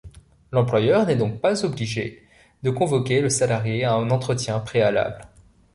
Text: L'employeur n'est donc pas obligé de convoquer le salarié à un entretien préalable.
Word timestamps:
L'employeur 0.51 1.05
n'est 1.05 1.15
donc 1.15 1.41
pas 1.41 1.63
obligé 1.63 2.23
de 2.63 2.71
convoquer 2.71 3.21
le 3.21 3.29
salarié 3.29 3.83
à 3.83 3.93
un 3.93 4.09
entretien 4.09 4.59
préalable. 4.59 5.27